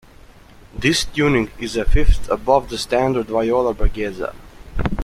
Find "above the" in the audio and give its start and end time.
2.27-2.79